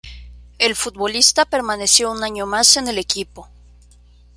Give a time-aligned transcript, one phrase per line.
[0.57, 3.47] El futbolista permaneció un año más en el equipo.